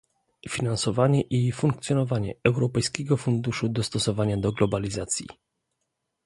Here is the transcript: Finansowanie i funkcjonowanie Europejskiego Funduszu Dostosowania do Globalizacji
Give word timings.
Finansowanie 0.49 1.21
i 1.21 1.51
funkcjonowanie 1.51 2.33
Europejskiego 2.43 3.17
Funduszu 3.17 3.69
Dostosowania 3.69 4.37
do 4.37 4.51
Globalizacji 4.51 5.27